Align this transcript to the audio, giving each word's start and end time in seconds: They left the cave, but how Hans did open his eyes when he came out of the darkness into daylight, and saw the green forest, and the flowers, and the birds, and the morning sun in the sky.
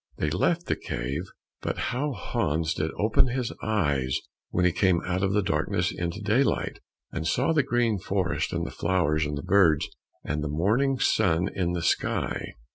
They 0.17 0.31
left 0.31 0.65
the 0.65 0.75
cave, 0.75 1.25
but 1.61 1.77
how 1.77 2.13
Hans 2.13 2.73
did 2.73 2.89
open 2.97 3.27
his 3.27 3.53
eyes 3.61 4.19
when 4.49 4.65
he 4.65 4.71
came 4.71 4.99
out 5.05 5.21
of 5.21 5.31
the 5.33 5.43
darkness 5.43 5.91
into 5.95 6.19
daylight, 6.21 6.79
and 7.11 7.27
saw 7.27 7.53
the 7.53 7.61
green 7.61 7.99
forest, 7.99 8.51
and 8.51 8.65
the 8.65 8.71
flowers, 8.71 9.27
and 9.27 9.37
the 9.37 9.43
birds, 9.43 9.87
and 10.23 10.43
the 10.43 10.47
morning 10.49 10.97
sun 10.97 11.49
in 11.53 11.73
the 11.73 11.83
sky. 11.83 12.55